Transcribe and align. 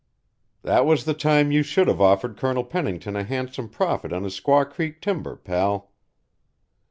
"That 0.63 0.87
was 0.87 1.05
the 1.05 1.13
time 1.13 1.51
you 1.51 1.61
should 1.61 1.87
have 1.87 2.01
offered 2.01 2.35
Colonel 2.35 2.63
Pennington 2.63 3.15
a 3.15 3.21
handsome 3.23 3.69
profit 3.69 4.11
on 4.11 4.23
his 4.23 4.33
Squaw 4.33 4.67
Creek 4.67 4.99
timber, 4.99 5.35
pal." 5.35 5.91